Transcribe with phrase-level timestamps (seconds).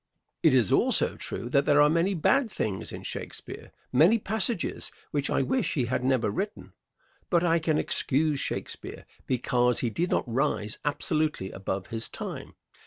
[0.41, 5.29] It is also true that there are many bad things in Shakespeare many passages which
[5.29, 6.73] I wish he had never written.
[7.29, 12.55] But I can excuse Shakespeare, because he did not rise absolutely above his time.